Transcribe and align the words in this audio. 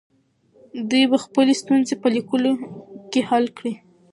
دوی 0.89 1.03
به 1.11 1.17
خپلې 1.25 1.53
ستونزې 1.61 1.95
په 2.01 2.07
لیکلو 2.15 2.51
کې 3.11 3.21
حل 3.29 3.45
کړي. 3.57 3.73